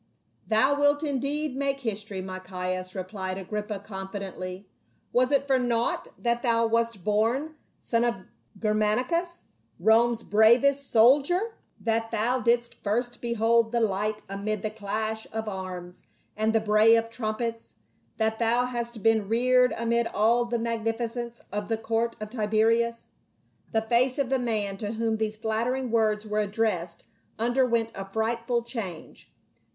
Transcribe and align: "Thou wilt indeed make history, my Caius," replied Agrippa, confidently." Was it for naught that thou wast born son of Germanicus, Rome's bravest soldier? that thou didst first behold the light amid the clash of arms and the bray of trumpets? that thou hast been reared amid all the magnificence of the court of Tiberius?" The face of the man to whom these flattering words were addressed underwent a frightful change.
"Thou 0.47 0.79
wilt 0.79 1.03
indeed 1.03 1.55
make 1.55 1.81
history, 1.81 2.23
my 2.23 2.39
Caius," 2.39 2.95
replied 2.95 3.37
Agrippa, 3.37 3.77
confidently." 3.77 4.67
Was 5.13 5.29
it 5.31 5.45
for 5.45 5.59
naught 5.59 6.07
that 6.17 6.41
thou 6.41 6.65
wast 6.65 7.03
born 7.03 7.53
son 7.77 8.03
of 8.03 8.15
Germanicus, 8.59 9.43
Rome's 9.79 10.23
bravest 10.23 10.89
soldier? 10.91 11.53
that 11.79 12.09
thou 12.09 12.39
didst 12.39 12.81
first 12.83 13.21
behold 13.21 13.71
the 13.71 13.79
light 13.79 14.23
amid 14.27 14.63
the 14.63 14.71
clash 14.71 15.27
of 15.31 15.47
arms 15.47 16.01
and 16.35 16.51
the 16.51 16.59
bray 16.59 16.95
of 16.95 17.11
trumpets? 17.11 17.75
that 18.17 18.39
thou 18.39 18.65
hast 18.65 19.03
been 19.03 19.29
reared 19.29 19.71
amid 19.77 20.07
all 20.07 20.45
the 20.45 20.57
magnificence 20.57 21.39
of 21.51 21.67
the 21.69 21.77
court 21.77 22.15
of 22.19 22.31
Tiberius?" 22.31 23.09
The 23.71 23.83
face 23.83 24.17
of 24.17 24.29
the 24.31 24.39
man 24.39 24.77
to 24.77 24.93
whom 24.93 25.17
these 25.17 25.37
flattering 25.37 25.91
words 25.91 26.25
were 26.25 26.39
addressed 26.39 27.03
underwent 27.37 27.91
a 27.93 28.09
frightful 28.09 28.63
change. 28.63 29.31